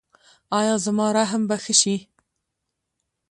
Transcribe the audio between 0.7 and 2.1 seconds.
زما رحم به ښه شي؟